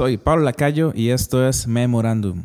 Soy 0.00 0.16
Pablo 0.16 0.44
Lacayo 0.44 0.92
y 0.94 1.10
esto 1.10 1.46
es 1.46 1.66
Memorandum. 1.66 2.44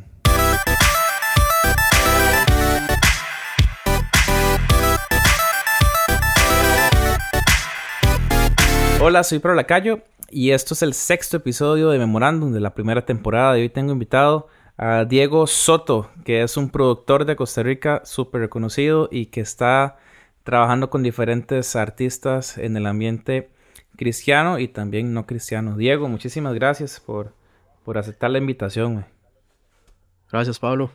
Hola, 9.00 9.24
soy 9.24 9.40
Pablo 9.40 9.56
Lacayo 9.56 10.02
y 10.30 10.52
esto 10.52 10.74
es 10.74 10.82
el 10.82 10.94
sexto 10.94 11.38
episodio 11.38 11.92
de 11.92 11.98
Memorandum 11.98 12.52
de 12.52 12.60
la 12.60 12.74
primera 12.74 13.06
temporada. 13.06 13.58
Y 13.58 13.62
hoy 13.62 13.70
tengo 13.70 13.94
invitado 13.94 14.50
a 14.76 15.06
Diego 15.06 15.48
Soto, 15.48 16.10
que 16.26 16.44
es 16.44 16.58
un 16.58 16.70
productor 16.70 17.24
de 17.24 17.38
Costa 17.38 17.64
Rica 17.64 18.02
súper 18.04 18.42
reconocido 18.42 19.08
y 19.10 19.28
que 19.28 19.40
está 19.40 19.96
trabajando 20.44 20.90
con 20.90 21.04
diferentes 21.04 21.78
artistas 21.78 22.58
en 22.58 22.76
el 22.76 22.86
ambiente 22.86 23.50
cristiano 23.96 24.60
y 24.60 24.68
también 24.68 25.14
no 25.14 25.26
cristiano. 25.26 25.78
Diego, 25.78 26.10
muchísimas 26.10 26.54
gracias 26.54 27.00
por, 27.00 27.34
por 27.86 27.98
aceptar 27.98 28.32
la 28.32 28.40
invitación. 28.40 29.06
Gracias, 30.32 30.60
Pablo. 30.60 30.90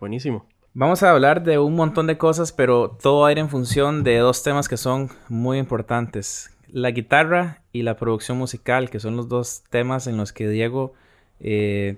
Buenísimo. 0.00 0.46
Vamos 0.72 1.02
a 1.02 1.10
hablar 1.10 1.42
de 1.42 1.58
un 1.58 1.74
montón 1.74 2.06
de 2.06 2.16
cosas, 2.16 2.52
pero 2.52 2.96
todo 3.02 3.22
va 3.22 3.28
a 3.28 3.32
ir 3.32 3.38
en 3.38 3.48
función 3.48 4.04
de 4.04 4.18
dos 4.18 4.44
temas 4.44 4.68
que 4.68 4.76
son 4.76 5.10
muy 5.28 5.58
importantes. 5.58 6.56
La 6.68 6.92
guitarra 6.92 7.62
y 7.72 7.82
la 7.82 7.96
producción 7.96 8.38
musical, 8.38 8.88
que 8.88 9.00
son 9.00 9.16
los 9.16 9.28
dos 9.28 9.64
temas 9.70 10.06
en 10.06 10.16
los 10.16 10.32
que 10.32 10.48
Diego 10.48 10.94
eh, 11.40 11.96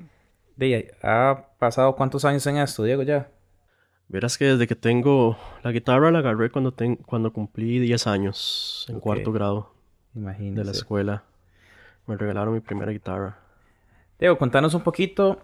ha 1.03 1.45
pasado 1.59 1.95
cuántos 1.95 2.25
años 2.25 2.47
en 2.47 2.57
esto, 2.57 2.83
Diego, 2.85 3.03
ya. 3.03 3.29
Verás 4.09 4.39
que 4.39 4.47
desde 4.47 4.67
que 4.67 4.75
tengo 4.75 5.37
la 5.63 5.71
guitarra 5.71 6.11
la 6.11 6.21
agarré 6.21 6.51
cuando, 6.51 6.75
cuando 7.07 7.33
cumplí 7.33 7.79
10 7.79 8.07
años, 8.07 8.87
en 8.89 8.99
cuarto 9.01 9.31
grado 9.33 9.75
de 10.15 10.65
la 10.65 10.73
escuela. 10.73 11.25
Me 12.07 12.17
regalaron 12.17 12.55
mi 12.55 12.61
primera 12.61 12.91
guitarra. 12.91 13.39
Diego, 14.21 14.37
contanos 14.37 14.75
un 14.75 14.83
poquito 14.83 15.41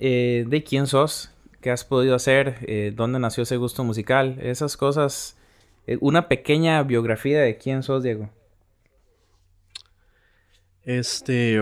eh, 0.00 0.44
de 0.48 0.64
quién 0.64 0.88
sos, 0.88 1.30
qué 1.60 1.70
has 1.70 1.84
podido 1.84 2.16
hacer, 2.16 2.58
eh, 2.66 2.92
dónde 2.92 3.20
nació 3.20 3.44
ese 3.44 3.56
gusto 3.56 3.84
musical, 3.84 4.40
esas 4.42 4.76
cosas. 4.76 5.38
Eh, 5.86 5.96
una 6.00 6.26
pequeña 6.26 6.82
biografía 6.82 7.40
de 7.40 7.56
quién 7.56 7.84
sos, 7.84 8.02
Diego. 8.02 8.28
Este. 10.82 11.60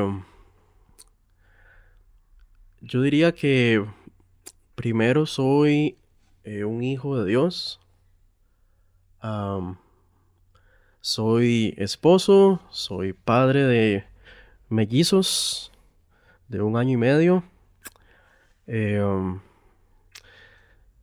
Yo 2.80 3.02
diría 3.02 3.32
que 3.32 3.84
primero 4.74 5.26
soy 5.26 5.98
un 6.46 6.82
hijo 6.82 7.18
de 7.18 7.28
Dios. 7.28 7.78
soy 11.02 11.74
esposo, 11.76 12.62
soy 12.70 13.12
padre 13.12 13.64
de 13.64 14.04
mellizos 14.70 15.70
de 16.48 16.62
un 16.62 16.76
año 16.76 16.92
y 16.92 16.96
medio. 16.96 17.44
Eh, 18.66 19.02
um, 19.02 19.40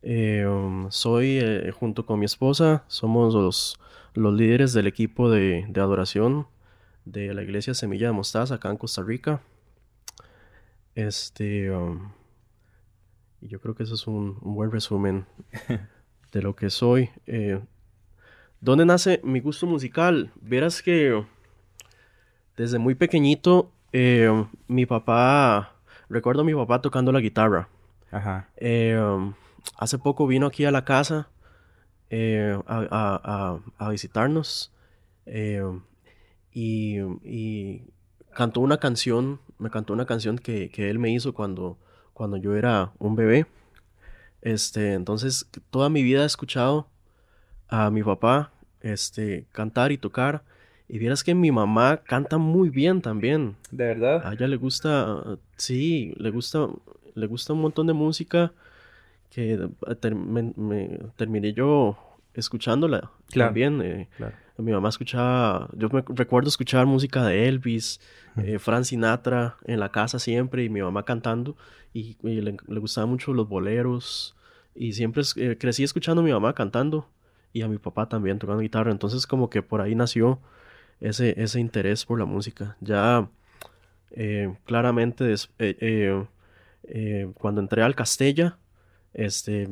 eh, 0.02 0.46
um, 0.46 0.90
soy, 0.90 1.38
eh, 1.40 1.70
junto 1.72 2.04
con 2.06 2.18
mi 2.18 2.24
esposa, 2.24 2.84
somos 2.88 3.34
los, 3.34 3.78
los 4.14 4.34
líderes 4.34 4.72
del 4.72 4.86
equipo 4.86 5.30
de, 5.30 5.64
adoración 5.76 6.46
de 7.04 7.34
la 7.34 7.42
iglesia 7.42 7.74
Semilla 7.74 8.08
de 8.08 8.12
Mostaza 8.12 8.56
acá 8.56 8.70
en 8.70 8.76
Costa 8.76 9.02
Rica. 9.02 9.42
Este, 10.94 11.70
um, 11.70 12.12
y 13.40 13.48
yo 13.48 13.60
creo 13.60 13.74
que 13.74 13.84
eso 13.84 13.94
es 13.94 14.06
un, 14.06 14.38
buen 14.40 14.70
resumen 14.70 15.26
de 16.32 16.42
lo 16.42 16.54
que 16.54 16.70
soy. 16.70 17.10
¿Dónde 18.60 18.86
nace 18.86 19.20
mi 19.24 19.40
gusto 19.40 19.66
musical? 19.66 20.32
Verás 20.40 20.82
que 20.82 21.24
desde 22.56 22.78
muy 22.78 22.94
pequeñito 22.94 23.72
eh, 23.92 24.46
mi 24.68 24.86
papá, 24.86 25.72
recuerdo 26.08 26.42
a 26.42 26.44
mi 26.44 26.54
papá 26.54 26.80
tocando 26.80 27.12
la 27.12 27.20
guitarra. 27.20 27.68
Ajá. 28.10 28.48
Eh, 28.56 28.98
hace 29.76 29.98
poco 29.98 30.26
vino 30.26 30.46
aquí 30.46 30.64
a 30.64 30.70
la 30.70 30.84
casa 30.84 31.28
eh, 32.10 32.58
a, 32.66 33.88
visitarnos 33.90 34.72
y, 36.52 37.82
cantó 38.34 38.60
una 38.60 38.78
canción, 38.78 39.40
me 39.58 39.70
cantó 39.70 39.92
una 39.92 40.06
canción 40.06 40.38
que, 40.38 40.70
él 40.76 40.98
me 40.98 41.10
hizo 41.10 41.34
cuando, 41.34 41.78
cuando 42.12 42.36
yo 42.36 42.56
era 42.56 42.92
un 42.98 43.16
bebé. 43.16 43.46
Este, 44.40 44.94
entonces, 44.94 45.48
toda 45.70 45.88
mi 45.88 46.02
vida 46.02 46.22
he 46.22 46.26
escuchado 46.26 46.88
a 47.68 47.90
mi 47.90 48.02
papá 48.02 48.52
este, 48.80 49.46
cantar 49.52 49.92
y 49.92 49.98
tocar. 49.98 50.42
Y 50.92 50.98
vieras 50.98 51.24
que 51.24 51.34
mi 51.34 51.50
mamá 51.50 52.02
canta 52.04 52.36
muy 52.36 52.68
bien 52.68 53.00
también. 53.00 53.56
¿De 53.70 53.86
verdad? 53.86 54.26
A 54.26 54.34
ella 54.34 54.46
le 54.46 54.56
gusta, 54.56 55.38
sí, 55.56 56.12
le 56.18 56.30
gusta, 56.30 56.68
le 57.14 57.26
gusta 57.26 57.54
un 57.54 57.62
montón 57.62 57.86
de 57.86 57.94
música 57.94 58.52
que 59.30 59.54
eh, 59.54 60.14
me, 60.14 61.00
terminé 61.16 61.54
yo 61.54 61.96
escuchándola 62.34 63.10
también. 63.34 63.80
Eh, 63.80 64.06
mi 64.58 64.70
mamá 64.70 64.90
escuchaba, 64.90 65.70
yo 65.78 65.88
me 65.88 66.04
recuerdo 66.08 66.50
escuchar 66.50 66.84
música 66.84 67.24
de 67.24 67.48
Elvis, 67.48 67.98
eh, 68.36 68.58
Frank 68.58 68.84
Sinatra 68.84 69.56
en 69.64 69.80
la 69.80 69.90
casa 69.90 70.18
siempre 70.18 70.62
y 70.62 70.68
mi 70.68 70.82
mamá 70.82 71.06
cantando 71.06 71.56
y, 71.94 72.18
le, 72.20 72.54
le, 72.68 72.80
gustaban 72.80 73.08
mucho 73.08 73.32
los 73.32 73.48
boleros 73.48 74.36
y 74.74 74.92
siempre 74.92 75.22
crecí 75.58 75.84
escuchando 75.84 76.20
a 76.20 76.24
mi 76.26 76.32
mamá 76.32 76.52
cantando 76.52 77.08
y 77.54 77.62
a 77.62 77.68
mi 77.68 77.78
papá 77.78 78.10
también 78.10 78.38
tocando 78.38 78.60
guitarra. 78.60 78.90
Entonces 78.90 79.26
como 79.26 79.48
que 79.48 79.62
por 79.62 79.80
ahí 79.80 79.94
nació 79.94 80.38
ese, 81.02 81.34
ese 81.36 81.60
interés 81.60 82.06
por 82.06 82.18
la 82.18 82.24
música. 82.24 82.76
Ya 82.80 83.28
eh, 84.12 84.54
claramente 84.64 85.34
eh, 85.58 86.26
eh, 86.84 87.32
cuando 87.34 87.60
entré 87.60 87.82
al 87.82 87.94
Castella, 87.94 88.56
este, 89.12 89.62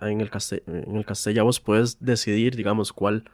en 0.00 0.20
el, 0.20 0.30
en 0.66 0.96
el 0.96 1.04
Castella 1.04 1.42
vos 1.42 1.60
puedes 1.60 1.98
decidir, 2.00 2.56
digamos, 2.56 2.92
cuál, 2.92 3.24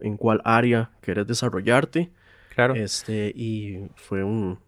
en 0.00 0.16
cuál 0.16 0.40
área 0.44 0.90
querés 1.00 1.26
desarrollarte. 1.26 2.10
Claro. 2.54 2.74
Este, 2.74 3.32
y 3.34 3.88
fue 3.96 4.24
un, 4.24 4.58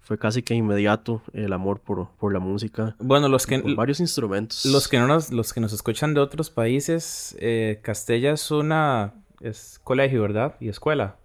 fue 0.00 0.18
casi 0.18 0.42
que 0.42 0.54
inmediato 0.54 1.22
el 1.32 1.52
amor 1.52 1.80
por, 1.80 2.10
por 2.16 2.32
la 2.32 2.40
música. 2.40 2.94
Bueno, 2.98 3.28
los 3.28 3.46
que... 3.46 3.60
varios 3.76 4.00
instrumentos. 4.00 4.64
Los 4.66 4.88
que, 4.88 4.98
no 4.98 5.06
nos, 5.06 5.30
los 5.32 5.52
que 5.52 5.60
nos 5.60 5.72
escuchan 5.72 6.14
de 6.14 6.20
otros 6.20 6.50
países, 6.50 7.36
eh, 7.40 7.80
Castella 7.82 8.32
es 8.32 8.50
una... 8.50 9.14
es 9.40 9.80
colegio, 9.82 10.22
¿verdad? 10.22 10.56
Y 10.60 10.68
escuela. 10.68 11.16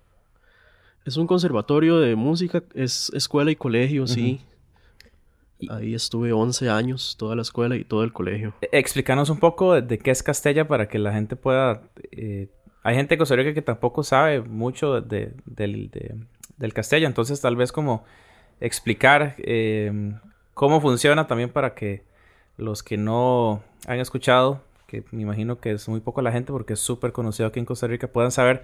Es 1.06 1.18
un 1.18 1.28
conservatorio 1.28 2.00
de 2.00 2.16
música, 2.16 2.64
es 2.74 3.12
escuela 3.14 3.52
y 3.52 3.56
colegio, 3.56 4.08
sí. 4.08 4.42
Ahí 5.70 5.94
estuve 5.94 6.34
11 6.34 6.70
años, 6.70 7.16
toda 7.18 7.36
la 7.36 7.42
escuela 7.42 7.76
y 7.76 7.84
todo 7.84 8.04
el 8.04 8.12
colegio. 8.12 8.54
E, 8.62 8.70
explícanos 8.74 9.30
un 9.30 9.40
poco 9.40 9.80
de, 9.82 9.98
qué 9.98 10.12
es 10.12 10.24
Castella 10.24 10.68
para 10.68 10.88
que 10.88 11.00
la 11.00 11.14
gente 11.14 11.36
pueda... 11.36 11.82
Eh, 12.12 12.50
hay 12.84 12.96
gente 12.96 13.16
de 13.16 13.18
Costa 13.18 13.36
Rica 13.36 13.54
que 13.54 13.62
tampoco 13.62 14.04
sabe 14.04 14.42
mucho 14.42 15.00
de, 15.02 15.34
del, 15.46 15.90
del 16.58 16.74
Castella, 16.74 17.08
entonces 17.08 17.40
tal 17.40 17.56
vez 17.56 17.72
como 17.72 18.04
explicar 18.60 19.36
em, 19.40 20.20
cómo 20.54 20.82
funciona 20.82 21.28
también 21.28 21.50
para 21.50 21.76
que 21.76 22.04
los 22.58 22.84
que 22.84 22.98
no 22.98 23.64
han 23.88 24.00
escuchado, 24.00 24.62
que 24.88 25.04
me 25.12 25.22
imagino 25.22 25.60
que 25.60 25.72
es 25.72 25.88
muy 25.88 26.02
poco 26.02 26.22
la 26.22 26.32
gente 26.32 26.52
porque 26.52 26.74
es 26.74 26.80
súper 26.80 27.12
conocido 27.12 27.48
aquí 27.48 27.60
en 27.60 27.66
Costa 27.66 27.88
Rica, 27.88 28.08
puedan 28.08 28.32
saber 28.32 28.64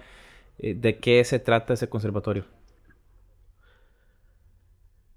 de 0.62 0.98
qué 0.98 1.24
se 1.24 1.38
trata 1.38 1.74
ese 1.74 1.88
conservatorio. 1.88 2.44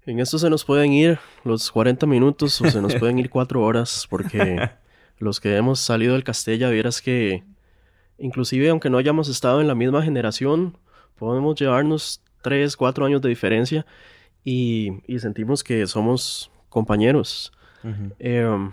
En 0.06 0.20
esto 0.20 0.38
se 0.38 0.50
nos 0.50 0.64
pueden 0.64 0.92
ir 0.92 1.18
los 1.44 1.70
40 1.70 2.06
minutos 2.06 2.60
o 2.60 2.70
se 2.70 2.82
nos 2.82 2.94
pueden 2.96 3.18
ir 3.18 3.30
4 3.30 3.62
horas 3.62 4.06
porque 4.10 4.70
los 5.18 5.40
que 5.40 5.56
hemos 5.56 5.80
salido 5.80 6.12
del 6.12 6.24
Castella 6.24 6.68
vieras 6.68 7.00
que 7.00 7.42
inclusive 8.18 8.68
aunque 8.68 8.90
no 8.90 8.98
hayamos 8.98 9.28
estado 9.28 9.62
en 9.62 9.68
la 9.68 9.74
misma 9.74 10.02
generación, 10.02 10.76
podemos 11.16 11.58
llevarnos 11.58 12.22
3, 12.42 12.76
4 12.76 13.06
años 13.06 13.22
de 13.22 13.30
diferencia 13.30 13.86
y, 14.44 14.90
sentimos 15.18 15.64
que 15.64 15.86
somos 15.86 16.50
compañeros. 16.68 17.50
Eh, 18.18 18.46
el 18.46 18.70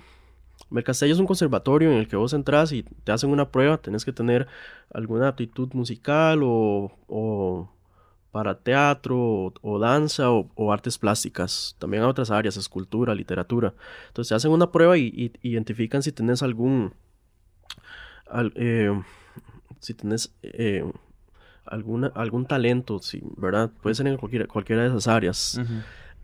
Castillo 0.83 1.13
es 1.13 1.19
un 1.19 1.27
conservatorio 1.27 1.91
en 1.91 1.97
el 1.97 2.07
que 2.07 2.15
vos 2.15 2.33
entras 2.33 2.71
y 2.71 2.83
te 2.83 3.11
hacen 3.11 3.29
una 3.29 3.49
prueba, 3.49 3.77
tenés 3.77 4.05
que 4.05 4.13
tener 4.13 4.47
alguna 4.93 5.27
aptitud 5.27 5.69
musical 5.73 6.41
o, 6.43 7.69
para 8.31 8.57
teatro 8.57 9.53
o, 9.61 9.79
danza 9.79 10.31
o, 10.31 10.71
artes 10.71 10.97
plásticas. 10.97 11.75
También 11.79 12.03
hay 12.03 12.09
otras 12.09 12.31
áreas, 12.31 12.55
escultura, 12.57 13.13
literatura. 13.13 13.73
Entonces 14.07 14.29
te 14.29 14.35
hacen 14.35 14.51
una 14.51 14.71
prueba 14.71 14.97
y, 14.97 15.33
identifican 15.41 16.01
si 16.03 16.11
tenés 16.11 16.41
algún... 16.41 16.93
Eh, 18.55 18.97
si 19.79 19.93
tenés 19.93 20.33
eh, 20.41 20.89
alguna, 21.65 22.07
algún 22.15 22.45
talento, 22.45 22.99
sí, 22.99 23.21
¿verdad? 23.35 23.71
Puede 23.81 23.95
ser 23.95 24.07
en 24.07 24.17
cualquiera, 24.17 24.47
cualquiera 24.47 24.83
de 24.83 24.89
esas 24.89 25.07
áreas. 25.07 25.59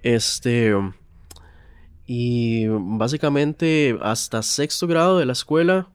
Este. 0.02 0.74
Y 2.08 2.68
básicamente 2.68 3.98
hasta 4.02 4.42
sexto 4.42 4.88
grado 4.88 5.20
de 5.20 5.26
la 5.26 5.34
escuela 5.34 5.90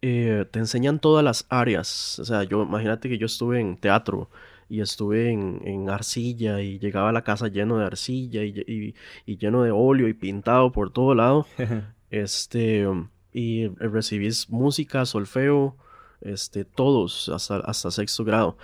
eh, 0.00 0.46
te 0.50 0.58
enseñan 0.58 0.98
todas 0.98 1.22
las 1.22 1.46
áreas. 1.50 2.18
O 2.18 2.24
sea, 2.24 2.42
yo 2.44 2.62
imagínate 2.62 3.10
que 3.10 3.18
yo 3.18 3.26
estuve 3.26 3.60
en 3.60 3.76
teatro 3.76 4.30
y 4.70 4.80
estuve 4.80 5.30
en, 5.30 5.90
arcilla 5.90 6.62
y 6.62 6.78
llegaba 6.78 7.10
a 7.10 7.12
la 7.12 7.22
casa 7.22 7.48
lleno 7.48 7.76
de 7.76 7.84
arcilla 7.84 8.42
y, 8.42 8.94
lleno 9.26 9.62
de 9.62 9.70
óleo 9.70 10.08
y 10.08 10.14
pintado 10.14 10.72
por 10.72 10.90
todo 10.90 11.14
lado. 11.14 11.46
este, 12.10 12.88
y 13.34 13.68
recibí 13.68 14.30
música, 14.48 15.04
solfeo, 15.04 15.76
este, 16.22 16.64
todos 16.64 17.28
hasta, 17.28 17.56
hasta 17.58 17.90
sexto 17.90 18.24
grado. 18.24 18.56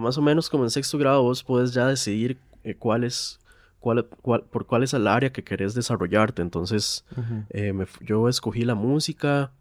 más 0.00 0.16
o 0.16 0.22
menos 0.22 0.48
como 0.48 0.62
en 0.62 0.70
sexto 0.70 0.96
grado 0.96 1.24
vos 1.24 1.42
puedes 1.42 1.74
ya 1.74 1.88
decidir 1.88 2.38
eh, 2.62 2.76
cuál 2.76 3.02
es 3.02 3.40
Cuál, 3.82 4.06
por 4.06 4.66
cuál 4.66 4.82
es 4.82 4.94
el 4.94 5.06
área 5.06 5.32
que 5.32 5.44
querés 5.44 5.74
desarrollarte. 5.74 6.40
Entonces, 6.40 7.04
eh, 7.50 7.74
yo 8.00 8.30
escogí 8.30 8.64
la 8.64 8.74
música, 8.74 9.52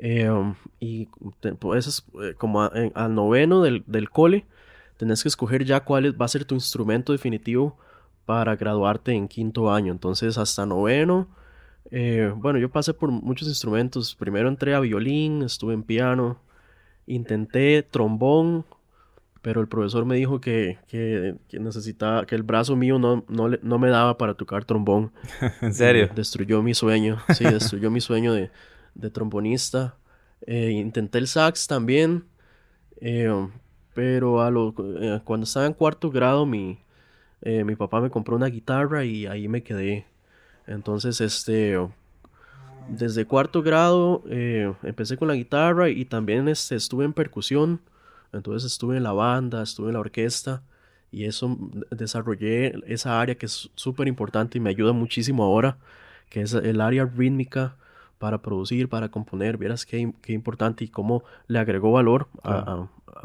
Em, 0.00 0.54
y 0.78 1.06
pues 1.58 2.04
eh, 2.22 2.34
como 2.38 2.62
al 2.62 3.14
noveno 3.14 3.62
del, 3.62 3.82
del, 3.86 4.10
cole, 4.10 4.46
tenés 4.96 5.22
que 5.22 5.28
escoger 5.28 5.64
ya 5.64 5.80
cuál 5.80 6.20
va 6.20 6.26
a 6.26 6.28
ser 6.28 6.44
tu 6.44 6.54
instrumento 6.54 7.12
definitivo 7.12 7.76
para 8.24 8.54
graduarte 8.54 9.12
en 9.12 9.26
quinto 9.26 9.72
año. 9.72 9.90
Entonces, 9.92 10.38
hasta 10.38 10.66
noveno, 10.66 11.28
eh, 11.90 12.32
bueno, 12.36 12.60
yo 12.60 12.70
pasé 12.70 12.94
por 12.94 13.10
muchos 13.10 13.48
instrumentos. 13.48 14.14
Primero 14.14 14.48
entré 14.48 14.74
a 14.74 14.80
violín, 14.80 15.42
estuve 15.42 15.74
en 15.74 15.82
piano, 15.82 16.38
intenté 17.06 17.82
trombón, 17.82 18.64
pero 19.42 19.60
el 19.60 19.68
profesor 19.68 20.04
me 20.04 20.16
dijo 20.16 20.40
que, 20.40 20.78
que, 20.88 21.36
necesitaba, 21.58 22.26
que 22.26 22.34
el 22.34 22.42
brazo 22.42 22.76
mío 22.76 22.98
no, 22.98 23.24
no, 23.28 23.48
no, 23.48 23.78
me 23.78 23.88
daba 23.88 24.18
para 24.18 24.34
tocar 24.34 24.64
trombón. 24.64 25.12
¿En 25.60 25.74
serio? 25.74 26.08
destruyó 26.14 26.62
mi 26.62 26.74
sueño, 26.74 27.18
sí, 27.34 27.44
destruyó 27.44 27.90
mi 27.90 28.00
sueño 28.00 28.32
de, 28.32 28.50
de 28.94 29.10
trombonista. 29.10 29.94
Eh, 30.46 30.70
intenté 30.70 31.18
el 31.18 31.26
sax 31.26 31.66
también, 31.66 32.24
eh, 33.00 33.48
pero 33.94 34.42
a 34.42 34.50
lo, 34.50 34.74
eh, 35.00 35.20
cuando 35.24 35.44
estaba 35.44 35.66
en 35.66 35.72
cuarto 35.72 36.10
grado 36.10 36.46
mi, 36.46 36.78
mi 37.44 37.76
papá 37.76 38.00
me 38.00 38.10
compró 38.10 38.36
una 38.36 38.46
guitarra 38.46 39.04
y 39.04 39.26
ahí 39.26 39.48
me 39.48 39.62
quedé. 39.62 40.06
Entonces, 40.66 41.20
este, 41.20 41.78
desde 42.88 43.24
cuarto 43.24 43.62
grado 43.62 44.22
empecé 44.82 45.16
con 45.16 45.28
la 45.28 45.34
guitarra 45.34 45.88
y 45.88 46.04
también 46.04 46.48
este, 46.48 46.74
estuve 46.74 47.04
en 47.04 47.12
percusión. 47.12 47.80
Entonces 48.32 48.70
estuve 48.70 48.96
en 48.96 49.02
la 49.02 49.12
banda, 49.12 49.62
estuve 49.62 49.88
en 49.88 49.94
la 49.94 50.00
orquesta 50.00 50.62
y 51.10 51.24
eso 51.24 51.56
desarrollé 51.90 52.74
esa 52.86 53.20
área 53.20 53.36
que 53.36 53.46
es 53.46 53.70
súper 53.74 54.08
importante 54.08 54.58
y 54.58 54.60
me 54.60 54.70
ayuda 54.70 54.92
muchísimo 54.92 55.44
ahora, 55.44 55.78
que 56.28 56.42
es 56.42 56.52
el 56.52 56.80
área 56.80 57.04
rítmica 57.06 57.76
para 58.18 58.42
producir, 58.42 58.88
para 58.88 59.10
componer, 59.10 59.56
vieras 59.56 59.86
qué, 59.86 60.12
qué 60.22 60.32
importante 60.32 60.84
y 60.84 60.88
cómo 60.88 61.24
le 61.46 61.58
agregó 61.58 61.92
valor 61.92 62.28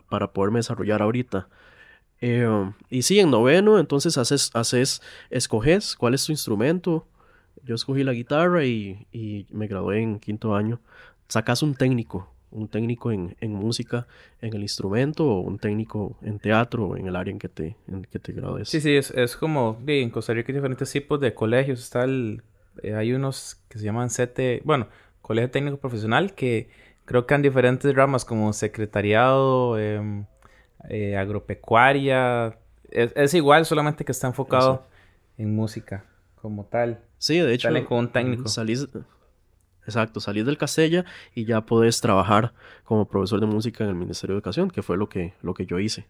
para 0.09 0.31
poderme 0.31 0.59
desarrollar 0.59 1.01
ahorita. 1.01 1.47
Eh, 2.21 2.71
y 2.89 3.01
sí, 3.01 3.19
en 3.19 3.31
noveno, 3.31 3.79
entonces 3.79 4.17
haces, 4.17 4.49
haces, 4.53 5.01
escoges 5.29 5.95
cuál 5.97 6.13
es 6.13 6.25
tu 6.25 6.31
instrumento. 6.31 7.05
Yo 7.63 7.75
escogí 7.75 8.03
la 8.03 8.13
guitarra 8.13 8.63
y, 8.65 9.07
y 9.11 9.45
me 9.49 9.67
gradué 9.67 10.01
en 10.01 10.19
quinto 10.19 10.55
año. 10.55 10.79
Sacas 11.27 11.63
un 11.63 11.75
técnico, 11.75 12.32
un 12.53 12.67
técnico 12.67 13.11
en, 13.11 13.35
en, 13.41 13.53
música, 13.53 14.07
en 14.41 14.53
el 14.53 14.61
instrumento, 14.61 15.27
o 15.27 15.41
un 15.41 15.59
técnico 15.59 16.17
en 16.21 16.39
teatro, 16.39 16.95
en 16.95 17.07
el 17.07 17.15
área 17.15 17.31
en 17.31 17.39
que 17.39 17.49
te, 17.49 17.75
en 17.87 18.03
que 18.03 18.19
te 18.19 18.31
gradues. 18.31 18.69
Sí, 18.69 18.79
sí, 18.79 18.95
es, 18.95 19.11
es 19.11 19.35
como, 19.35 19.77
en 19.85 20.09
Costa 20.09 20.33
Rica 20.33 20.51
hay 20.51 20.55
diferentes 20.55 20.91
tipos 20.91 21.19
de 21.19 21.33
colegios. 21.33 21.79
Está 21.79 22.03
el 22.03 22.41
eh, 22.81 22.95
hay 22.95 23.13
unos 23.13 23.61
que 23.69 23.77
se 23.77 23.85
llaman 23.85 24.09
CT, 24.09 24.63
bueno, 24.63 24.87
Colegio 25.21 25.51
Técnico 25.51 25.77
Profesional, 25.77 26.33
que 26.33 26.69
creo 27.05 27.27
que 27.27 27.33
han 27.33 27.41
diferentes 27.41 27.93
ramas 27.93 28.25
como 28.25 28.51
secretariado, 28.53 29.77
em, 29.79 30.25
eh, 30.89 31.17
agropecuaria. 31.17 32.57
Es, 32.89 33.33
igual, 33.33 33.65
solamente 33.65 34.05
que 34.05 34.11
está 34.11 34.27
enfocado 34.27 34.87
en 35.37 35.55
música 35.55 36.05
como 36.35 36.65
tal. 36.65 36.99
Sí, 37.17 37.39
de 37.39 37.53
hecho. 37.53 37.69
Con 37.85 37.97
un 37.99 38.11
técnico. 38.11 38.47
Salís, 38.47 38.87
exacto, 39.85 40.19
salís 40.19 40.45
del 40.45 40.57
Castella 40.57 41.05
y 41.35 41.45
ya 41.45 41.61
podés 41.61 42.01
trabajar 42.01 42.53
como 42.83 43.07
profesor 43.07 43.39
de 43.39 43.45
música 43.45 43.83
en 43.83 43.91
el 43.91 43.95
Ministerio 43.95 44.33
de 44.33 44.37
Educación, 44.37 44.69
que 44.69 44.81
fue 44.81 44.97
lo 44.97 45.09
que, 45.09 45.33
lo 45.41 45.53
que 45.53 45.65
yo 45.65 45.79
hice. 45.79 46.05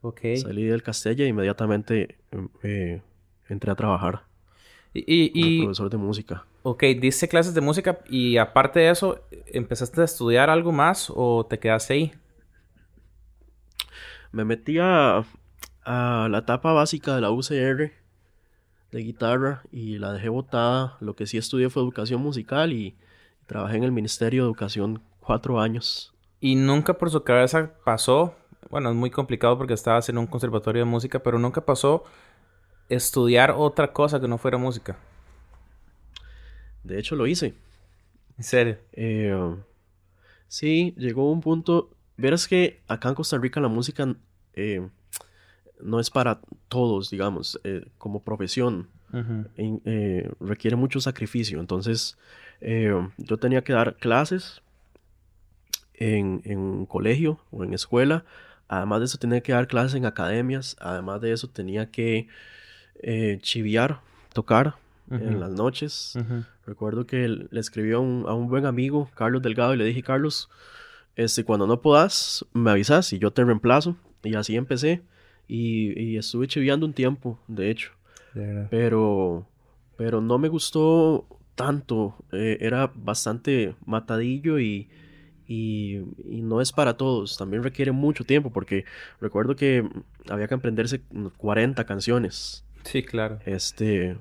Ok. 0.00 0.20
Salí 0.36 0.64
del 0.64 0.82
Castella 0.82 1.24
e 1.24 1.28
inmediatamente 1.28 2.16
eh, 2.62 3.02
entré 3.48 3.70
a 3.70 3.74
trabajar. 3.74 4.22
Y, 4.94 5.62
profesor 5.62 5.90
de 5.90 5.96
música. 5.96 6.44
Ok, 6.62 6.82
diste 7.00 7.28
clases 7.28 7.54
de 7.54 7.60
música 7.60 8.00
y 8.08 8.36
aparte 8.36 8.80
de 8.80 8.90
eso, 8.90 9.20
¿empezaste 9.46 10.00
a 10.00 10.04
estudiar 10.04 10.50
algo 10.50 10.72
más 10.72 11.12
o 11.14 11.46
te 11.48 11.58
quedaste 11.58 11.94
ahí? 11.94 12.12
Me 14.32 14.44
metí 14.44 14.78
a, 14.78 15.24
la 15.84 16.38
etapa 16.38 16.72
básica 16.72 17.14
de 17.14 17.20
la 17.20 17.30
UCR 17.30 17.92
de 18.90 19.00
guitarra 19.00 19.62
y 19.70 19.98
la 19.98 20.12
dejé 20.12 20.28
botada. 20.28 20.96
Lo 21.00 21.14
que 21.14 21.26
sí 21.26 21.38
estudié 21.38 21.70
fue 21.70 21.82
educación 21.82 22.20
musical 22.20 22.72
y 22.72 22.96
trabajé 23.46 23.76
en 23.76 23.84
el 23.84 23.92
Ministerio 23.92 24.42
de 24.42 24.48
Educación 24.48 25.02
cuatro 25.20 25.60
años. 25.60 26.14
¿Y 26.40 26.54
nunca 26.54 26.94
por 26.94 27.10
su 27.10 27.22
cabeza 27.22 27.72
pasó? 27.84 28.34
Bueno, 28.70 28.90
es 28.90 28.96
muy 28.96 29.10
complicado 29.10 29.56
porque 29.58 29.74
estabas 29.74 30.08
en 30.08 30.18
un 30.18 30.26
conservatorio 30.26 30.82
de 30.82 30.90
música, 30.90 31.18
pero 31.20 31.38
nunca 31.38 31.64
pasó 31.64 32.04
estudiar 32.88 33.50
otra 33.56 33.92
cosa 33.92 34.20
que 34.20 34.28
no 34.28 34.38
fuera 34.38 34.58
música? 34.58 34.96
De 36.82 36.98
hecho, 36.98 37.16
lo 37.16 37.26
hice. 37.26 37.54
¿En 38.36 38.44
serio? 38.44 38.78
Eh, 38.92 39.56
sí, 40.46 40.94
llegó 40.96 41.30
un 41.30 41.40
punto. 41.40 41.90
Verás 42.16 42.48
que 42.48 42.80
acá 42.88 43.10
en 43.10 43.14
Costa 43.14 43.38
Rica 43.38 43.60
la 43.60 43.68
música 43.68 44.14
eh, 44.54 44.88
no 45.80 46.00
es 46.00 46.10
para 46.10 46.40
todos, 46.68 47.10
digamos, 47.10 47.60
eh, 47.64 47.86
como 47.98 48.22
profesión. 48.22 48.88
requiere 50.40 50.76
mucho 50.76 51.00
sacrificio. 51.00 51.60
Entonces, 51.60 52.18
yo 52.60 53.36
tenía 53.38 53.62
que 53.62 53.72
dar 53.72 53.96
clases 53.96 54.62
en, 55.94 56.42
en 56.44 56.58
un 56.58 56.86
colegio 56.86 57.40
o 57.50 57.64
en 57.64 57.74
escuela. 57.74 58.24
Además 58.68 59.00
de 59.00 59.06
eso, 59.06 59.18
tenía 59.18 59.40
que 59.40 59.52
dar 59.52 59.66
clases 59.66 59.94
en 59.94 60.04
academias. 60.04 60.76
Además 60.80 61.20
de 61.20 61.32
eso, 61.32 61.48
tenía 61.48 61.90
que 61.90 62.28
eh, 63.00 63.38
chiviar, 63.40 64.00
tocar 64.32 64.74
en 65.10 65.40
las 65.40 65.50
noches. 65.50 66.18
Recuerdo 66.66 67.06
que 67.06 67.28
le 67.28 67.60
escribió 67.60 67.96
a 67.96 68.00
un, 68.00 68.24
a 68.28 68.34
un, 68.34 68.48
buen 68.48 68.66
amigo, 68.66 69.08
Carlos 69.14 69.40
Delgado, 69.40 69.72
y 69.72 69.78
le 69.78 69.84
dije, 69.84 70.02
Carlos, 70.02 70.50
este, 71.16 71.44
cuando 71.44 71.66
no 71.66 71.80
puedas, 71.80 72.44
me 72.52 72.70
avisas 72.70 73.12
y 73.14 73.18
yo 73.18 73.30
te 73.30 73.42
reemplazo. 73.42 73.96
Y 74.22 74.34
así 74.34 74.56
empecé. 74.56 75.00
Y, 75.48 76.16
estuve 76.16 76.46
chiviando 76.46 76.84
un 76.84 76.92
tiempo, 76.92 77.38
de 77.48 77.70
hecho. 77.70 77.92
pero, 78.70 79.46
pero 79.96 80.20
no 80.20 80.38
me 80.38 80.48
gustó 80.48 81.26
tanto. 81.54 82.14
Eh, 82.32 82.58
era 82.60 82.92
bastante 82.94 83.74
matadillo 83.86 84.58
y, 84.58 84.88
y, 85.46 86.02
y, 86.24 86.42
no 86.42 86.60
es 86.60 86.70
para 86.70 86.96
todos. 86.96 87.38
También 87.38 87.62
requiere 87.62 87.92
mucho 87.92 88.24
tiempo 88.24 88.50
porque 88.52 88.84
recuerdo 89.20 89.56
que 89.56 89.88
había 90.28 90.46
que 90.46 90.54
aprenderse 90.54 91.00
40 91.38 91.84
canciones. 91.84 92.64
Sí, 92.84 93.02
claro. 93.02 93.40
Este, 93.46 94.18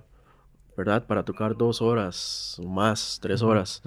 ¿verdad? 0.78 1.06
Para 1.06 1.24
tocar 1.24 1.58
dos 1.58 1.82
horas 1.82 2.60
o 2.64 2.68
más, 2.68 3.20
tres 3.22 3.42
horas. 3.42 3.82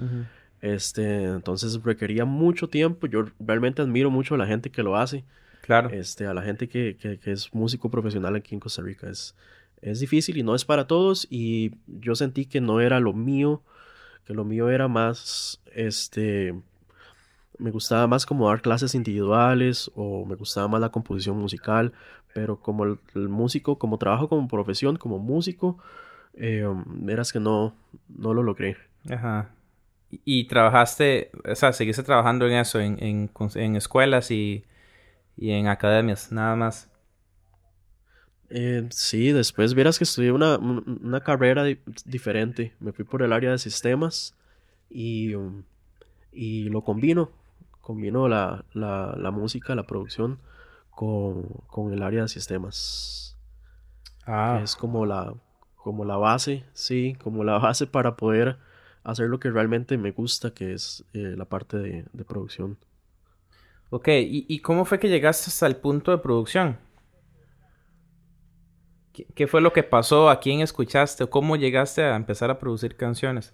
Este, 0.61 1.23
entonces 1.23 1.81
requería 1.83 2.25
mucho 2.25 2.67
tiempo. 2.67 3.07
Yo 3.07 3.25
realmente 3.39 3.81
admiro 3.81 4.11
mucho 4.11 4.35
a 4.35 4.37
la 4.37 4.45
gente 4.45 4.69
que 4.69 4.83
lo 4.83 4.97
hace. 4.97 5.23
Claro. 5.61 5.89
Este, 5.89 6.25
a 6.25 6.33
la 6.33 6.41
gente 6.41 6.67
que, 6.67 6.97
que, 6.97 7.31
es 7.31 7.53
músico 7.53 7.89
profesional 7.89 8.35
aquí 8.35 8.55
en 8.55 8.59
Costa 8.59 8.81
Rica. 8.81 9.09
Es, 9.09 9.35
es 9.81 9.99
difícil 9.99 10.37
y 10.37 10.43
no 10.43 10.55
es 10.55 10.65
para 10.65 10.87
todos. 10.87 11.27
Y 11.29 11.71
yo 11.87 12.15
sentí 12.15 12.45
que 12.45 12.61
no 12.61 12.81
era 12.81 12.99
lo 12.99 13.13
mío. 13.13 13.61
Que 14.25 14.33
lo 14.33 14.43
mío 14.43 14.69
era 14.69 14.87
más, 14.87 15.61
este, 15.73 16.53
me 17.61 17.71
gustaba 17.71 18.07
más 18.07 18.25
como 18.25 18.47
dar 18.47 18.61
clases 18.61 18.95
individuales 18.95 19.91
o 19.95 20.25
me 20.25 20.35
gustaba 20.35 20.67
más 20.67 20.81
la 20.81 20.89
composición 20.89 21.37
musical, 21.37 21.93
pero 22.33 22.59
como 22.59 22.85
el, 22.85 22.97
músico, 23.29 23.77
como 23.77 23.97
trabajo 23.97 24.27
como 24.27 24.47
profesión, 24.47 24.97
como 24.97 25.19
músico, 25.19 25.77
eh, 26.33 26.65
que 27.31 27.39
no, 27.39 27.75
no 28.09 28.33
lo 28.33 28.43
logré. 28.43 28.77
Ajá. 29.09 29.51
Y, 30.25 30.45
trabajaste, 30.45 31.31
o 31.49 31.55
sea, 31.55 31.71
seguiste 31.71 32.03
trabajando 32.03 32.45
en 32.47 32.53
eso, 32.53 32.79
en, 32.79 32.97
en, 32.99 33.75
escuelas 33.75 34.29
y, 34.31 34.65
y, 35.37 35.51
en 35.51 35.67
academias, 35.67 36.31
nada 36.31 36.55
más. 36.55 36.89
Eh, 38.49 38.87
sí, 38.91 39.31
después 39.31 39.73
vieras 39.73 39.97
que 39.97 40.03
estudié 40.03 40.31
una, 40.31 40.57
una 40.57 41.21
carrera 41.21 41.63
diferente. 42.05 42.73
Me 42.79 42.91
fui 42.91 43.05
por 43.05 43.23
el 43.23 43.31
área 43.31 43.51
de 43.51 43.57
sistemas 43.57 44.35
y, 44.89 45.35
um, 45.35 45.63
y 46.31 46.69
lo 46.69 46.83
combino 46.83 47.31
combino 47.81 48.29
la, 48.29 48.63
la, 48.73 49.31
música, 49.31 49.75
la 49.75 49.85
producción 49.85 50.39
con, 50.91 51.91
el 51.91 52.03
área 52.03 52.21
de 52.21 52.27
sistemas. 52.29 53.37
Ah. 54.25 54.61
es 54.63 54.75
como 54.75 55.05
la, 55.05 55.33
como 55.75 56.05
la 56.05 56.15
base, 56.15 56.63
sí, 56.73 57.17
como 57.21 57.43
la 57.43 57.57
base 57.59 57.87
para 57.87 58.15
poder 58.15 58.57
hacer 59.03 59.27
lo 59.27 59.39
que 59.39 59.49
realmente 59.49 59.97
me 59.97 60.11
gusta, 60.11 60.53
que 60.53 60.73
es 60.73 61.03
eh, 61.13 61.33
la 61.35 61.45
parte 61.45 61.77
de, 61.77 62.23
producción. 62.23 62.77
Ok, 63.93 64.07
¿Y, 64.07 64.59
cómo 64.59 64.85
fue 64.85 64.99
que 64.99 65.09
llegaste 65.09 65.49
hasta 65.49 65.67
el 65.67 65.75
punto 65.75 66.11
de 66.11 66.17
producción? 66.17 66.77
¿Qué, 69.35 69.47
fue 69.47 69.59
lo 69.59 69.73
que 69.73 69.83
pasó? 69.83 70.29
¿A 70.29 70.39
quién 70.39 70.61
escuchaste? 70.61 71.25
¿O 71.25 71.29
cómo 71.29 71.57
llegaste 71.57 72.01
a 72.01 72.15
empezar 72.15 72.49
a 72.49 72.57
producir 72.57 72.95
canciones? 72.95 73.53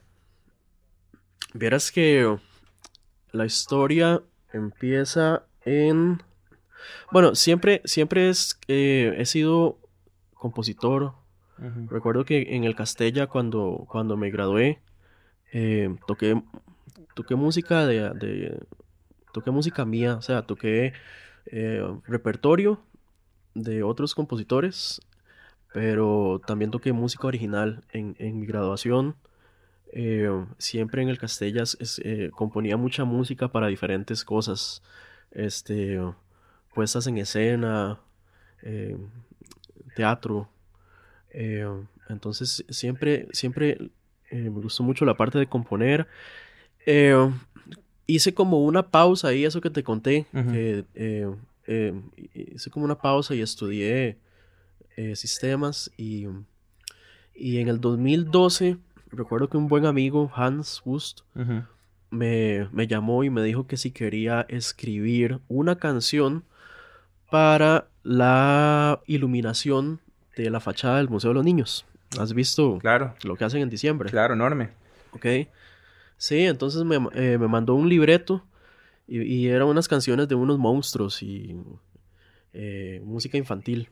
Vieras 1.56 1.92
que 1.92 2.38
la 3.32 3.46
historia 3.48 4.22
empieza 4.54 5.44
en... 5.66 6.22
Bueno, 7.12 7.34
siempre, 7.34 7.82
siempre 7.86 8.30
es, 8.30 8.60
eh, 8.68 9.16
he 9.18 9.26
sido 9.26 9.80
compositor. 10.36 11.14
Recuerdo 11.90 12.26
que 12.26 12.56
en 12.56 12.64
el 12.64 12.76
Castella, 12.76 13.26
cuando, 13.26 13.88
cuando 13.90 14.16
me 14.16 14.30
gradué, 14.30 14.80
eh, 15.52 15.96
toqué, 16.06 16.40
toqué 17.16 17.34
música 17.34 17.88
de, 17.88 18.60
toqué 19.38 19.52
música 19.52 19.86
mía, 19.86 20.16
o 20.16 20.22
sea, 20.24 20.42
toqué 20.42 20.94
eh, 21.46 21.84
repertorio 22.08 22.80
de 23.54 23.84
otros 23.84 24.16
compositores, 24.16 25.00
pero 25.74 26.42
también 26.48 26.72
toqué 26.72 26.92
música 26.92 27.28
original 27.28 27.84
en, 27.92 28.40
mi 28.40 28.48
graduación. 28.48 29.16
Eh, 29.94 30.28
siempre 30.58 31.04
en 31.04 31.10
el 31.10 31.20
Castellas 31.20 31.78
eh, 32.04 32.32
componía 32.34 32.78
mucha 32.78 33.06
música 33.06 33.48
para 33.48 33.68
diferentes 33.68 34.26
cosas, 34.26 34.82
este, 35.32 36.00
puestas 36.74 37.06
en 37.06 37.20
escena, 37.20 38.00
teatro. 39.96 40.50
entonces 42.10 42.66
siempre, 42.70 43.28
siempre 43.32 43.92
me 44.32 44.50
gustó 44.50 44.82
mucho 44.82 45.06
la 45.06 45.16
parte 45.16 45.38
de 45.38 45.48
componer 45.48 46.08
hice 48.08 48.34
como 48.34 48.64
una 48.64 48.90
pausa 48.90 49.30
ahí, 49.30 49.46
eso 49.46 49.62
que 49.62 49.70
te 49.70 49.84
conté, 49.84 50.26
eh, 50.34 50.84
eh, 51.66 51.94
hice 52.34 52.70
como 52.70 52.86
una 52.86 52.98
pausa 52.98 53.36
y 53.36 53.42
estudié 53.42 54.18
eh, 54.96 55.16
sistemas 55.16 55.92
y, 55.98 56.26
y 57.36 57.60
en 57.60 57.68
el 57.68 57.80
2012 57.80 58.78
recuerdo 59.12 59.50
que 59.50 59.58
un 59.58 59.68
buen 59.68 59.86
amigo, 59.86 60.32
Hans 60.34 60.82
Wust, 60.86 61.22
me, 62.10 62.68
me, 62.72 62.88
llamó 62.88 63.24
y 63.24 63.30
me 63.30 63.44
dijo 63.44 63.68
que 63.68 63.78
si 63.78 63.92
quería 63.92 64.46
escribir 64.50 65.40
una 65.48 65.78
canción 65.78 66.44
para 67.30 67.88
la 68.04 69.02
iluminación 69.06 70.00
de 70.36 70.50
la 70.50 70.60
fachada 70.60 70.98
del 70.98 71.10
Museo 71.10 71.32
de 71.32 71.36
los 71.36 71.46
Niños. 71.46 71.86
¿Has 72.18 72.34
visto 72.34 72.80
claro. 72.80 73.14
lo 73.24 73.36
que 73.36 73.44
hacen 73.44 73.62
en 73.62 73.70
diciembre? 73.70 74.10
Claro, 74.10 74.34
enorme. 74.34 74.70
Ok. 75.12 75.26
Sí, 76.18 76.42
entonces 76.42 76.84
me, 76.84 76.96
eh, 77.14 77.38
me 77.38 77.48
mandó 77.48 77.76
un 77.76 77.90
libreto 77.90 78.44
y, 79.08 79.48
eran 79.48 79.68
unas 79.68 79.88
canciones 79.88 80.28
de 80.28 80.36
unos 80.36 80.58
monstruos 80.58 81.24
y 81.24 81.56
eh, 82.54 83.02
música 83.06 83.38
infantil. 83.38 83.88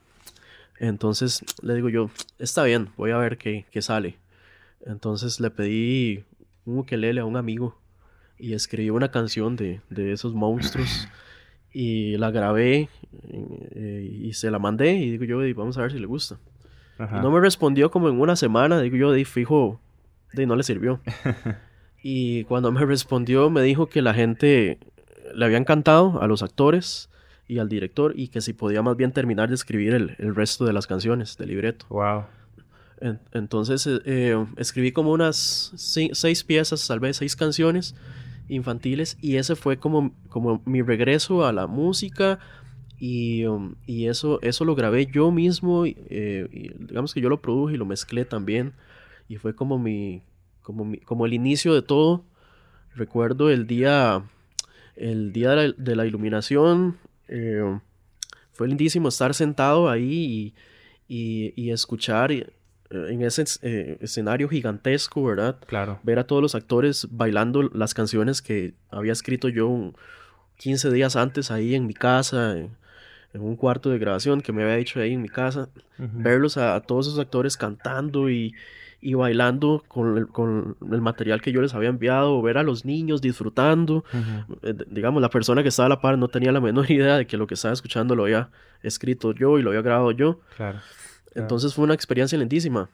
Entonces 0.80 1.44
le 1.62 1.76
digo 1.76 1.90
yo, 1.90 2.10
está 2.38 2.64
bien, 2.64 2.90
voy 2.98 3.12
a 3.12 3.18
ver 3.18 3.38
qué, 3.38 3.66
qué 3.72 3.82
sale. 3.82 4.18
Entonces 4.86 5.40
le 5.40 5.50
pedí 5.52 6.26
un 6.66 6.80
ukelele 6.80 7.22
a 7.22 7.26
un 7.26 7.38
amigo 7.38 7.78
y 8.38 8.54
escribí 8.54 8.90
una 8.90 9.10
canción 9.10 9.56
de, 9.56 9.82
de 9.90 10.12
esos 10.12 10.34
monstruos 10.34 11.08
y 11.72 12.18
la 12.18 12.32
grabé 12.32 12.90
eh, 13.30 14.20
y 14.22 14.34
se 14.34 14.52
la 14.52 14.60
mandé 14.60 14.94
y 14.94 15.18
digo 15.18 15.26
yo, 15.26 15.56
vamos 15.56 15.78
a 15.78 15.82
ver 15.82 15.92
si 15.92 16.00
le 16.00 16.08
gusta. 16.08 16.38
No 16.98 17.30
me 17.30 17.42
respondió 17.42 17.92
como 17.92 18.08
en 18.08 18.20
una 18.20 18.38
semana, 18.38 18.80
digo 18.80 18.96
yo, 18.96 19.12
de 19.12 19.26
fijo, 19.26 19.82
de 20.34 20.46
no 20.46 20.56
le 20.56 20.64
sirvió. 20.64 21.02
Y 22.08 22.44
cuando 22.44 22.72
me 22.72 22.86
respondió, 22.86 23.50
me 23.50 23.64
dijo 23.64 23.88
que 23.88 24.04
la 24.04 24.14
gente 24.14 24.78
le 25.34 25.44
había 25.44 25.58
encantado 25.58 26.22
a 26.22 26.28
los 26.28 26.44
actores 26.44 27.10
y 27.48 27.58
al 27.58 27.68
director 27.68 28.14
y 28.16 28.28
que 28.28 28.42
si 28.42 28.54
podía 28.54 28.84
más 28.84 28.96
bien 28.96 29.12
terminar 29.12 29.50
de 29.50 29.56
escribir 29.56 29.96
el, 29.96 30.36
resto 30.36 30.66
de 30.66 30.74
las 30.74 30.86
canciones 30.86 31.36
del 31.36 31.50
libreto. 31.50 31.88
Wow. 31.90 32.26
entonces 33.32 33.88
eh, 33.88 34.02
eh, 34.06 34.46
escribí 34.58 34.92
como 34.92 35.14
unas 35.14 35.72
seis 35.76 36.44
piezas, 36.44 36.88
tal 36.88 37.00
vez 37.00 37.18
seis 37.18 37.36
canciones 37.36 37.96
infantiles 38.50 39.18
y 39.20 39.38
ese 39.38 39.56
fue 39.56 39.78
como, 39.78 40.14
como 40.30 40.62
mi 40.66 40.84
regreso 40.84 41.44
a 41.44 41.52
la 41.54 41.66
música 41.66 42.38
y, 43.00 43.46
um, 43.46 43.74
y 43.88 44.06
eso, 44.10 44.40
eso 44.44 44.64
lo 44.64 44.76
grabé 44.76 45.08
yo 45.08 45.32
mismo, 45.32 45.86
eh, 45.88 46.48
y 46.52 46.70
digamos 46.86 47.16
que 47.16 47.22
yo 47.22 47.30
lo 47.30 47.42
produje 47.42 47.74
y 47.74 47.78
lo 47.78 47.86
mezclé 47.88 48.26
también 48.26 48.74
y 49.28 49.38
fue 49.38 49.56
como 49.56 49.80
mi, 49.80 50.22
como, 50.66 51.26
el 51.26 51.34
inicio 51.34 51.74
de 51.74 51.82
todo. 51.82 52.24
Recuerdo 52.96 53.50
el 53.50 53.68
día, 53.68 54.24
el 54.96 55.32
día 55.32 55.52
de 55.52 55.96
la, 55.96 56.06
iluminación. 56.06 56.98
Eh, 57.28 57.80
fue 58.54 58.68
lindísimo 58.68 59.10
estar 59.10 59.34
sentado 59.34 59.90
ahí 59.90 60.54
y, 61.08 61.70
escuchar 61.70 62.32
eh, 62.32 62.48
en 62.90 63.22
ese 63.22 63.44
eh, 63.62 63.98
escenario 64.02 64.50
gigantesco, 64.50 65.24
¿verdad? 65.24 65.58
Claro. 65.68 66.00
Ver 66.04 66.20
a 66.20 66.26
todos 66.26 66.42
los 66.42 66.56
actores 66.56 67.08
bailando 67.12 67.64
las 67.64 67.94
canciones 67.94 68.42
que 68.42 68.74
había 68.90 69.12
escrito 69.12 69.50
yo 69.50 69.94
15 70.58 70.92
días 70.92 71.16
antes 71.16 71.52
ahí 71.52 71.76
en 71.76 71.86
mi 71.86 71.94
casa, 71.94 72.58
en, 72.58 72.76
un 73.34 73.58
cuarto 73.58 73.90
de 73.90 74.00
grabación 74.00 74.40
que 74.40 74.54
me 74.54 74.64
había 74.64 74.78
hecho 74.78 75.02
ahí 75.02 75.14
en 75.14 75.22
mi 75.22 75.28
casa. 75.28 75.68
Verlos 75.98 76.56
a, 76.56 76.80
todos 76.80 77.08
esos 77.08 77.20
actores 77.20 77.58
cantando 77.58 78.30
y, 78.30 78.56
y 79.06 79.14
bailando 79.14 79.84
con 79.88 80.18
el, 80.18 80.28
con 80.28 80.78
el, 80.92 81.00
material 81.00 81.40
que 81.40 81.52
yo 81.52 81.62
les 81.62 81.76
había 81.76 81.90
enviado, 81.90 82.42
ver 82.42 82.58
a 82.58 82.64
los 82.64 82.86
niños 82.86 83.22
disfrutando. 83.22 84.04
Eh, 84.64 84.74
digamos, 84.90 85.22
la 85.22 85.30
persona 85.30 85.62
que 85.62 85.70
estaba 85.70 85.86
a 85.86 85.90
la 85.90 86.02
par 86.02 86.18
no 86.18 86.28
tenía 86.28 86.52
la 86.52 86.60
menor 86.60 86.90
idea 86.90 87.18
de 87.18 87.28
que 87.28 87.38
lo 87.38 87.46
que 87.46 87.54
estaba 87.54 87.72
escuchando 87.72 88.16
lo 88.16 88.24
había 88.24 88.50
escrito 88.82 89.32
yo 89.32 89.60
y 89.60 89.62
lo 89.62 89.70
había 89.70 89.84
grabado 89.84 90.10
yo. 90.10 90.40
Claro. 90.58 90.80
Entonces 91.36 91.76
fue 91.76 91.84
una 91.84 91.94
experiencia 91.94 92.36
lentísima. 92.36 92.90